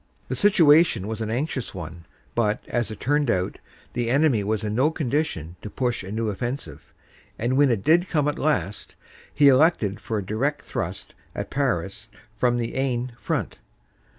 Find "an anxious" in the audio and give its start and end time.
1.21-1.75